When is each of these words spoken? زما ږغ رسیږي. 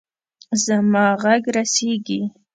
زما 0.63 1.05
ږغ 1.21 1.43
رسیږي. 1.55 2.21